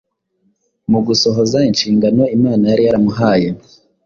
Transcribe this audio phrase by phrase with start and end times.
[0.91, 3.49] Mu gusohoza inshingano Imana yari yaramuhaye,